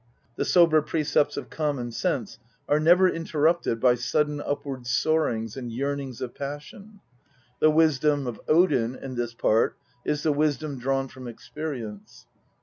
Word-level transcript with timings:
The 0.35 0.45
sober 0.45 0.81
precepts 0.81 1.37
of 1.37 1.51
common 1.51 1.91
sense 1.91 2.39
are 2.67 2.79
never 2.79 3.07
interrupted 3.07 3.79
by 3.79 3.93
sudden 3.93 4.41
upward 4.43 4.87
soarings 4.87 5.55
and 5.55 5.71
yearnings 5.71 6.21
of 6.21 6.33
passion. 6.33 7.01
The 7.59 7.69
wisdom 7.69 8.25
of 8.25 8.41
Odin, 8.47 8.95
in 8.95 9.13
this 9.13 9.35
Part, 9.35 9.77
is 10.03 10.23
the 10.23 10.33
wisdom 10.33 10.79
drawn 10.79 11.07
from 11.07 11.27
experience. 11.27 12.25